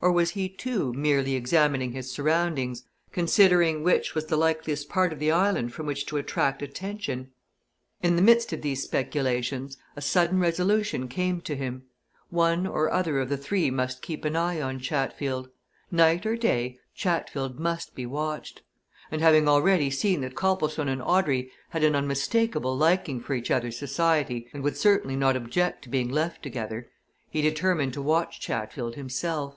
Or 0.00 0.12
was 0.12 0.32
he, 0.32 0.50
too, 0.50 0.92
merely 0.92 1.34
examining 1.34 1.92
his 1.92 2.12
surroundings 2.12 2.84
considering 3.10 3.82
which 3.82 4.14
was 4.14 4.26
the 4.26 4.36
likeliest 4.36 4.86
part 4.90 5.14
of 5.14 5.18
the 5.18 5.30
island 5.30 5.72
from 5.72 5.86
which 5.86 6.04
to 6.04 6.18
attract 6.18 6.60
attention? 6.60 7.30
In 8.02 8.14
the 8.14 8.20
midst 8.20 8.52
of 8.52 8.60
these 8.60 8.82
speculation 8.82 9.70
a 9.96 10.02
sudden 10.02 10.40
resolution 10.40 11.08
came 11.08 11.40
to 11.40 11.56
him 11.56 11.84
one 12.28 12.66
or 12.66 12.90
other 12.92 13.18
of 13.18 13.30
the 13.30 13.38
three 13.38 13.70
must 13.70 14.02
keep 14.02 14.26
an 14.26 14.36
eye 14.36 14.60
on 14.60 14.78
Chatfield. 14.78 15.48
Night 15.90 16.26
or 16.26 16.36
day, 16.36 16.78
Chatfield 16.94 17.58
must 17.58 17.94
be 17.94 18.04
watched. 18.04 18.60
And 19.10 19.22
having 19.22 19.48
already 19.48 19.88
seen 19.88 20.20
that 20.20 20.34
Copplestone 20.34 20.88
and 20.90 21.00
Audrey 21.00 21.50
had 21.70 21.82
an 21.82 21.96
unmistakable 21.96 22.76
liking 22.76 23.20
for 23.22 23.32
each 23.32 23.50
other's 23.50 23.78
society 23.78 24.48
and 24.52 24.62
would 24.62 24.76
certainly 24.76 25.16
not 25.16 25.34
object 25.34 25.80
to 25.84 25.88
being 25.88 26.10
left 26.10 26.42
together, 26.42 26.90
he 27.30 27.40
determined 27.40 27.94
to 27.94 28.02
watch 28.02 28.38
Chatfield 28.38 28.96
himself. 28.96 29.56